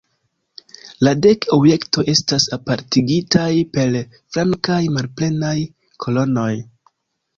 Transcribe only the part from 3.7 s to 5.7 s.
per flankaj malplenaj